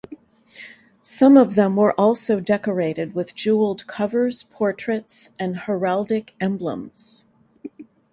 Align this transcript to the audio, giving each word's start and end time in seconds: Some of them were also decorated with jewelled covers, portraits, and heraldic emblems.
Some 1.03 1.37
of 1.37 1.53
them 1.53 1.75
were 1.75 1.93
also 1.93 2.39
decorated 2.39 3.13
with 3.13 3.35
jewelled 3.35 3.85
covers, 3.85 4.41
portraits, 4.41 5.29
and 5.39 5.55
heraldic 5.55 6.33
emblems. 6.41 7.23